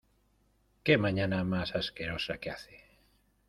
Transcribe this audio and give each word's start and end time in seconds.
¡Qué 0.83 0.97
mañana 0.97 1.43
más 1.43 1.75
asquerosa 1.75 2.39
que 2.39 2.49
hace! 2.49 2.81